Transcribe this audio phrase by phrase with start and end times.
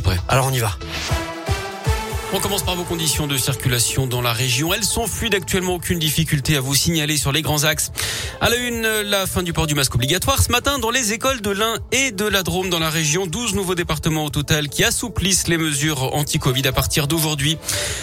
[0.00, 0.20] suis.
[0.28, 0.70] Alors on y va.
[2.36, 4.74] On commence par vos conditions de circulation dans la région.
[4.74, 7.92] Elles sont fluides actuellement, aucune difficulté à vous signaler sur les grands axes.
[8.42, 11.40] À la une, la fin du port du masque obligatoire ce matin dans les écoles
[11.40, 13.26] de l'Ain et de la Drôme dans la région.
[13.26, 17.56] 12 nouveaux départements au total qui assouplissent les mesures anti-Covid à partir d'aujourd'hui.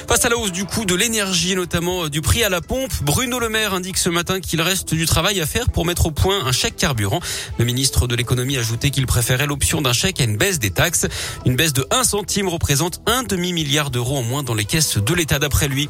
[0.08, 3.38] Face à la hausse du coût de l'énergie, notamment du prix à la pompe, Bruno
[3.38, 6.44] Le Maire indique ce matin qu'il reste du travail à faire pour mettre au point
[6.44, 7.20] un chèque carburant.
[7.60, 10.72] Le ministre de l'économie a ajouté qu'il préférait l'option d'un chèque à une baisse des
[10.72, 11.06] taxes.
[11.46, 15.14] Une baisse de 1 centime représente un demi-milliard d'euros en moins dans les caisses de
[15.14, 15.90] l'État d'après lui.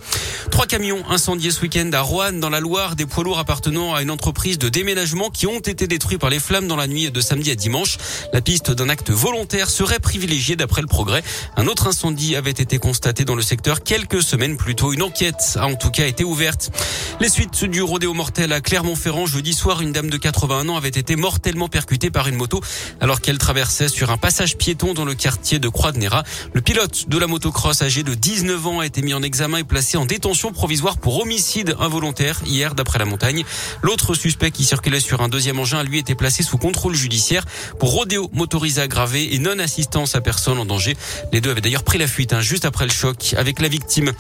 [0.49, 4.01] Trois camions incendiés ce week-end à Roanne dans la Loire, des poids lourds appartenant à
[4.01, 7.21] une entreprise de déménagement qui ont été détruits par les flammes dans la nuit de
[7.21, 7.97] samedi à dimanche.
[8.33, 11.23] La piste d'un acte volontaire serait privilégiée d'après le progrès.
[11.57, 14.93] Un autre incendie avait été constaté dans le secteur quelques semaines plus tôt.
[14.93, 16.71] Une enquête a en tout cas été ouverte.
[17.19, 20.89] Les suites du rodéo mortel à Clermont-Ferrand jeudi soir, une dame de 81 ans avait
[20.89, 22.61] été mortellement percutée par une moto
[22.99, 26.23] alors qu'elle traversait sur un passage piéton dans le quartier de Croix-de-Néra.
[26.53, 29.63] Le pilote de la motocross âgé de 19 ans a été mis en examen et
[29.63, 33.43] placé en détention provisoire pour homicide involontaire hier d'après la montagne.
[33.81, 37.45] L'autre suspect qui circulait sur un deuxième engin lui été placé sous contrôle judiciaire
[37.79, 40.95] pour rodéo motorisé aggravé et non-assistance à personne en danger.
[41.31, 44.11] Les deux avaient d'ailleurs pris la fuite hein, juste après le choc avec la victime.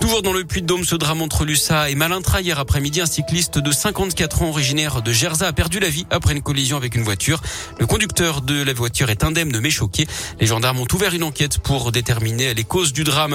[0.00, 3.72] Toujours dans le Puy-de-Dôme, ce drame entre Lussa et Malintra hier après-midi, un cycliste de
[3.72, 7.42] 54 ans originaire de Gerza a perdu la vie après une collision avec une voiture.
[7.78, 10.06] Le conducteur de la voiture est indemne mais choqué.
[10.40, 13.33] Les gendarmes ont ouvert une enquête pour déterminer les causes du drame.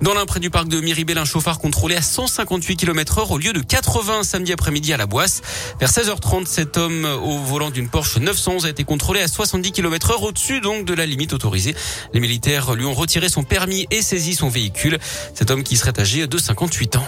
[0.00, 3.52] Dans l'un du parc de Miribel, un chauffard contrôlé à 158 km heure au lieu
[3.52, 5.42] de 80 samedi après-midi à la Boisse.
[5.80, 10.12] Vers 16h30, cet homme au volant d'une Porsche 911 a été contrôlé à 70 km
[10.12, 11.74] heure au-dessus donc de la limite autorisée.
[12.12, 14.98] Les militaires lui ont retiré son permis et saisi son véhicule.
[15.34, 17.06] Cet homme qui serait âgé de 58 ans.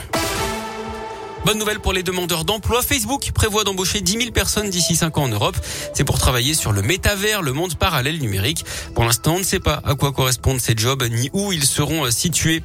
[1.47, 2.83] Bonne nouvelle pour les demandeurs d'emploi.
[2.83, 5.57] Facebook prévoit d'embaucher 10 000 personnes d'ici 5 ans en Europe.
[5.95, 8.67] C'est pour travailler sur le métavers, le monde parallèle numérique.
[8.95, 12.05] Pour l'instant, on ne sait pas à quoi correspondent ces jobs ni où ils seront
[12.05, 12.63] euh, situés.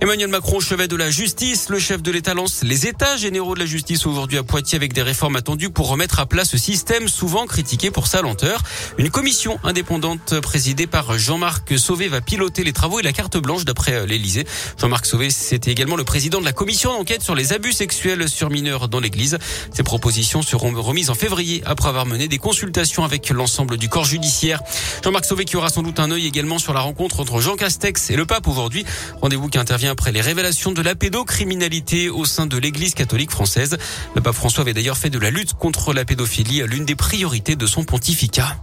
[0.00, 3.60] Emmanuel Macron, chevet de la justice, le chef de l'État lance les états généraux de
[3.60, 7.08] la justice aujourd'hui à Poitiers avec des réformes attendues pour remettre à plat ce système
[7.08, 8.62] souvent critiqué pour sa lenteur.
[8.96, 13.66] Une commission indépendante présidée par Jean-Marc Sauvé va piloter les travaux et la carte blanche
[13.66, 14.46] d'après euh, l'Élysée.
[14.80, 18.50] Jean-Marc Sauvé, c'était également le président de la commission d'enquête sur les abus sexuels sur
[18.50, 19.38] mineurs dans l'église.
[19.72, 24.04] Ces propositions seront remises en février après avoir mené des consultations avec l'ensemble du corps
[24.04, 24.60] judiciaire.
[25.02, 28.10] Jean-Marc Sauvé qui aura sans doute un œil également sur la rencontre entre Jean Castex
[28.10, 28.84] et le pape aujourd'hui.
[29.20, 33.76] Rendez-vous qui intervient après les révélations de la pédocriminalité au sein de l'église catholique française.
[34.14, 37.56] Le pape François avait d'ailleurs fait de la lutte contre la pédophilie l'une des priorités
[37.56, 38.56] de son pontificat.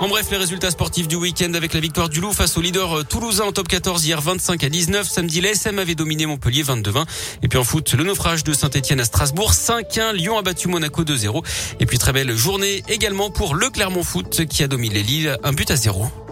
[0.00, 2.98] En bref, les résultats sportifs du week-end avec la victoire du Loup face au leader
[2.98, 5.08] euh, toulousain en top 14 hier 25 à 19.
[5.08, 7.04] Samedi, l'ASM avait dominé Montpellier 22-20.
[7.42, 10.12] Et puis en foot, le naufrage de Saint-Etienne à Strasbourg 5-1.
[10.14, 11.44] Lyon a battu Monaco 2-0.
[11.78, 15.52] Et puis très belle journée également pour le Clermont Foot qui a dominé Lille un
[15.52, 16.23] but à 0.